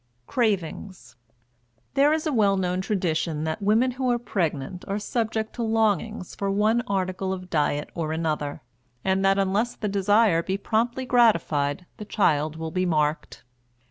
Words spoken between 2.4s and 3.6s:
known tradition